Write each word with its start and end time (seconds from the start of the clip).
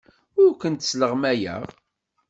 Ur 0.41 0.51
kent-sleɣmayeɣ. 0.61 1.61